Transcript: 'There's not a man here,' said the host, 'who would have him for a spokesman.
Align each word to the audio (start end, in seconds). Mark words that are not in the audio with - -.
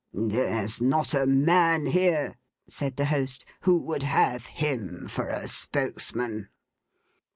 'There's 0.15 0.81
not 0.81 1.13
a 1.13 1.27
man 1.27 1.85
here,' 1.85 2.35
said 2.67 2.95
the 2.97 3.05
host, 3.05 3.45
'who 3.59 3.77
would 3.77 4.01
have 4.01 4.47
him 4.47 5.05
for 5.07 5.29
a 5.29 5.47
spokesman. 5.47 6.49